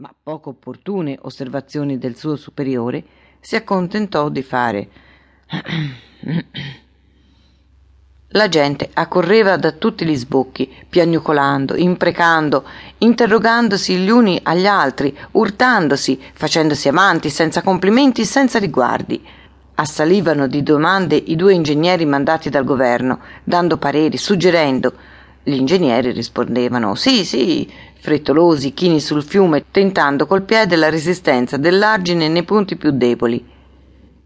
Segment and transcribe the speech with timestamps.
[0.00, 3.04] ma poco opportune osservazioni del suo superiore,
[3.38, 4.88] si accontentò di fare
[8.32, 12.64] La gente accorreva da tutti gli sbocchi, piagnucolando, imprecando,
[12.98, 19.20] interrogandosi gli uni agli altri, urtandosi, facendosi amanti, senza complimenti, senza riguardi.
[19.74, 24.94] Assalivano di domande i due ingegneri mandati dal governo, dando pareri, suggerendo.
[25.42, 27.68] Gli ingegneri rispondevano sì, sì,
[28.00, 33.46] frettolosi, chini sul fiume, tentando col piede la resistenza dell'argine nei punti più deboli.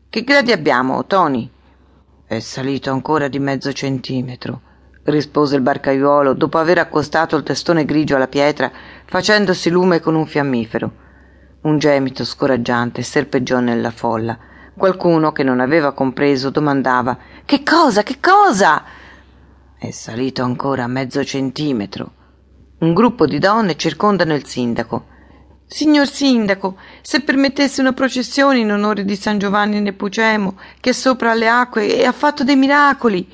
[0.09, 1.50] Che gradi abbiamo, Tony?
[2.27, 4.60] È salito ancora di mezzo centimetro,
[5.05, 8.70] rispose il barcaiuolo dopo aver accostato il testone grigio alla pietra,
[9.05, 10.92] facendosi lume con un fiammifero.
[11.62, 14.38] Un gemito scoraggiante serpeggiò nella folla.
[14.77, 18.02] Qualcuno che non aveva compreso domandava Che cosa?
[18.02, 18.84] Che cosa?
[19.77, 22.12] È salito ancora mezzo centimetro.
[22.84, 25.06] Un gruppo di donne circondano il sindaco.
[25.66, 31.33] Signor Sindaco, se permettesse una processione in onore di San Giovanni Nepucemo, che è sopra
[31.33, 33.27] le acque e ha fatto dei miracoli.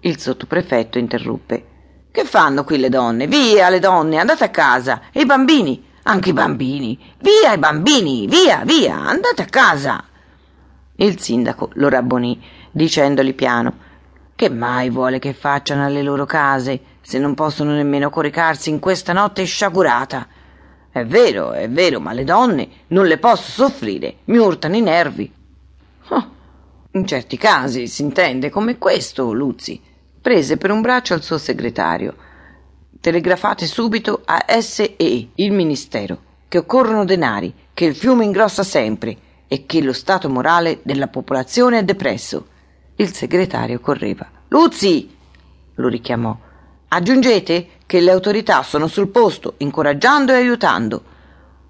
[0.00, 1.66] Il sottoprefetto interruppe.
[2.10, 3.26] Che fanno qui le donne?
[3.26, 5.02] Via le donne, andate a casa.
[5.12, 5.84] E i bambini?
[6.04, 6.98] Anche i bambini.
[7.20, 10.02] Via i bambini, via, via, andate a casa.
[10.96, 13.86] Il sindaco lo rabbonì, dicendogli piano
[14.38, 19.14] che mai vuole che facciano alle loro case, se non possono nemmeno coricarsi in questa
[19.14, 20.28] notte sciagurata?
[20.90, 25.32] È vero, è vero, ma le donne non le posso soffrire, mi urtano i nervi.
[26.08, 26.30] Oh,
[26.90, 29.80] in certi casi si intende come questo, Luzzi.
[30.20, 32.14] Prese per un braccio il suo segretario.
[33.00, 39.16] Telegrafate subito a SE, il ministero, che occorrono denari, che il fiume ingrossa sempre
[39.48, 42.48] e che lo stato morale della popolazione è depresso.
[42.96, 44.28] Il segretario correva.
[44.48, 45.16] Luzzi!
[45.76, 46.38] lo richiamò.
[46.90, 51.02] Aggiungete che le autorità sono sul posto, incoraggiando e aiutando.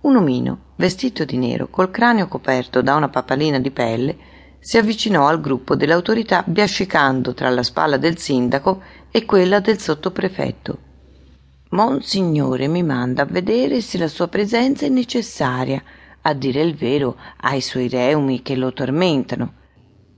[0.02, 4.16] Un omino, vestito di nero, col cranio coperto da una papalina di pelle,
[4.61, 8.80] si avvicinò al gruppo delle autorità biascicando tra la spalla del sindaco
[9.11, 10.78] e quella del sottoprefetto.
[11.70, 15.83] Monsignore mi manda a vedere se la sua presenza è necessaria,
[16.23, 19.55] a dire il vero, ai suoi reumi che lo tormentano.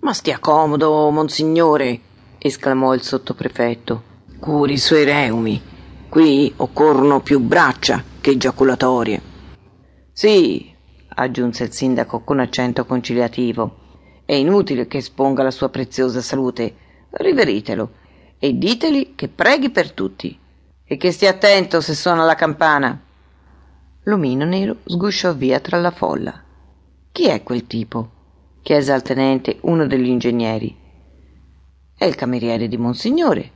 [0.00, 2.00] Ma stia comodo, monsignore,
[2.37, 4.09] esclamò il sottoprefetto
[4.41, 5.61] curi i suoi reumi.
[6.09, 9.21] Qui occorrono più braccia che giaculatorie.
[10.12, 10.75] Sì,
[11.09, 13.77] aggiunse il sindaco con accento conciliativo.
[14.25, 16.75] È inutile che esponga la sua preziosa salute.
[17.11, 17.93] Riveritelo
[18.39, 20.37] e diteli che preghi per tutti
[20.84, 22.99] e che stia attento se suona la campana.
[24.05, 26.43] L'omino nero sgusciò via tra la folla.
[27.12, 28.19] Chi è quel tipo?
[28.62, 30.77] chiese al tenente uno degli ingegneri.
[31.95, 33.53] È il cameriere di Monsignore,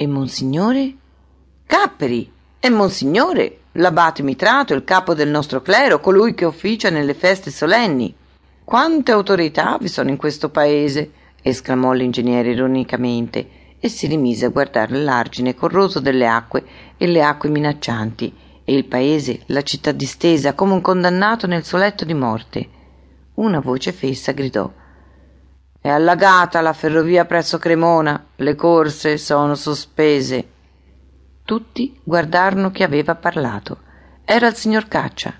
[0.00, 0.94] e Monsignore?
[1.66, 2.32] Capperi!
[2.58, 8.14] E Monsignore, l'abate mitrato, il capo del nostro clero, colui che officia nelle feste solenni.
[8.64, 11.10] Quante autorità vi sono in questo paese?
[11.42, 16.64] esclamò l'ingegnere ironicamente e si rimise a guardare l'argine corroso delle acque
[16.96, 18.34] e le acque minaccianti
[18.64, 22.68] e il paese, la città distesa come un condannato nel suo letto di morte.
[23.34, 24.72] Una voce fessa gridò
[25.82, 30.46] è allagata la ferrovia presso Cremona, le corse sono sospese.
[31.42, 33.78] Tutti guardarono chi aveva parlato.
[34.26, 35.32] Era il signor Caccia,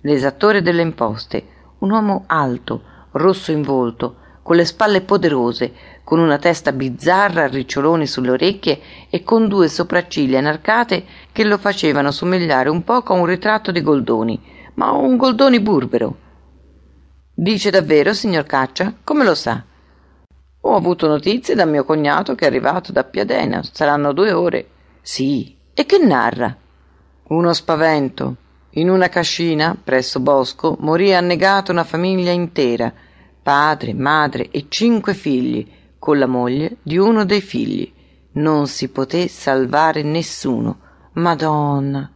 [0.00, 1.46] l'esattore delle imposte,
[1.80, 2.82] un uomo alto,
[3.12, 8.80] rosso in volto, con le spalle poderose, con una testa bizzarra a riccioloni sulle orecchie
[9.10, 13.82] e con due sopracciglia inarcate che lo facevano somigliare un poco a un ritratto di
[13.82, 14.42] Goldoni,
[14.74, 16.16] ma un Goldoni burbero.
[17.34, 18.94] Dice davvero, signor Caccia?
[19.04, 19.64] Come lo sa?
[20.64, 23.62] Ho avuto notizie da mio cognato che è arrivato da Piadena.
[23.64, 24.68] Saranno due ore.
[25.00, 25.56] Sì.
[25.74, 26.56] E che narra?
[27.28, 28.36] Uno spavento.
[28.74, 32.92] In una cascina, presso Bosco, morì annegata una famiglia intera,
[33.42, 35.68] padre, madre e cinque figli,
[35.98, 37.92] con la moglie di uno dei figli.
[38.34, 40.78] Non si poté salvare nessuno.
[41.14, 42.08] Madonna.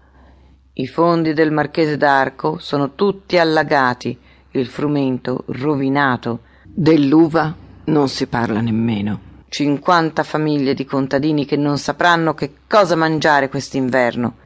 [0.75, 4.17] I fondi del marchese d'Arco sono tutti allagati,
[4.53, 9.35] il frumento rovinato, dell'uva non si parla nemmeno.
[9.49, 14.37] Cinquanta famiglie di contadini che non sapranno che cosa mangiare quest'inverno.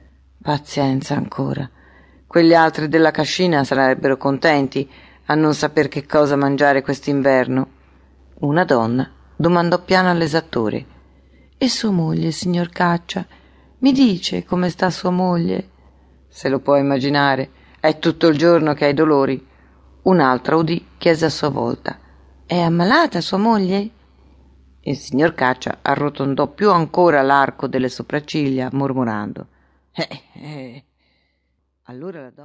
[0.43, 1.69] Pazienza ancora.
[2.27, 4.89] Quegli altri della cascina sarebbero contenti
[5.27, 7.69] a non saper che cosa mangiare quest'inverno.
[8.41, 10.85] Una donna domandò piano all'esattore.
[11.57, 13.27] E sua moglie, signor Caccia?
[13.79, 15.69] Mi dice come sta sua moglie?
[16.29, 17.51] Se lo può immaginare,
[17.81, 19.47] è tutto il giorno che ha i dolori.
[20.03, 21.99] Un'altra udì chiese a sua volta.
[22.51, 23.91] È ammalata sua moglie?
[24.81, 29.47] Il signor Caccia arrotondò più ancora l'arco delle sopracciglia, mormorando.
[29.93, 30.85] Eh, eh.
[31.83, 32.39] Allora la donna